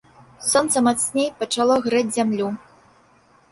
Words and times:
Сонца 0.51 0.81
мацней 0.87 1.29
пачало 1.43 1.77
грэць 1.85 2.09
зямлю. 2.19 2.51